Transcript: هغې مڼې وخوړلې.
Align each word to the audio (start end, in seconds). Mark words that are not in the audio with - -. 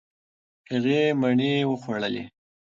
هغې 0.71 1.01
مڼې 1.21 1.53
وخوړلې. 1.71 2.23